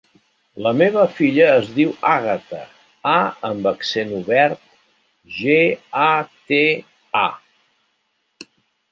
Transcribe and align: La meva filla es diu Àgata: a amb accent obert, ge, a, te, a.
La 0.67 0.69
meva 0.77 1.01
filla 1.17 1.47
es 1.57 1.67
diu 1.73 1.89
Àgata: 2.11 2.61
a 3.09 3.17
amb 3.49 3.69
accent 3.71 4.13
obert, 4.19 4.63
ge, 5.41 5.59
a, 6.07 6.09
te, 6.53 6.63
a. 7.25 7.27